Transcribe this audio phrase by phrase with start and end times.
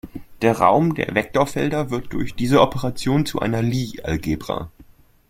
[0.41, 4.71] Der Raum der Vektorfelder wird durch diese Operation zu einer Lie-Algebra.